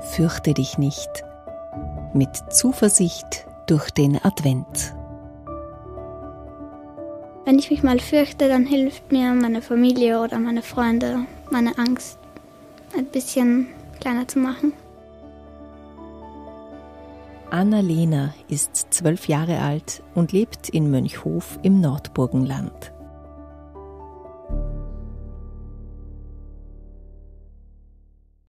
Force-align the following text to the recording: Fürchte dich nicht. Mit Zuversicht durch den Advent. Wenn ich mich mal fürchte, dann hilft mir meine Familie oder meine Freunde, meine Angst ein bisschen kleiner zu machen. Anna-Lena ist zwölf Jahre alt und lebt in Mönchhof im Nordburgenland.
Fürchte 0.00 0.54
dich 0.54 0.78
nicht. 0.78 1.24
Mit 2.12 2.30
Zuversicht 2.50 3.46
durch 3.66 3.90
den 3.90 4.22
Advent. 4.24 4.94
Wenn 7.44 7.58
ich 7.58 7.70
mich 7.70 7.82
mal 7.82 7.98
fürchte, 7.98 8.48
dann 8.48 8.64
hilft 8.64 9.12
mir 9.12 9.34
meine 9.34 9.60
Familie 9.60 10.20
oder 10.20 10.38
meine 10.38 10.62
Freunde, 10.62 11.26
meine 11.50 11.76
Angst 11.78 12.18
ein 12.96 13.06
bisschen 13.06 13.68
kleiner 14.00 14.26
zu 14.26 14.38
machen. 14.38 14.72
Anna-Lena 17.50 18.34
ist 18.48 18.92
zwölf 18.92 19.28
Jahre 19.28 19.60
alt 19.60 20.02
und 20.14 20.32
lebt 20.32 20.68
in 20.70 20.90
Mönchhof 20.90 21.58
im 21.62 21.80
Nordburgenland. 21.80 22.93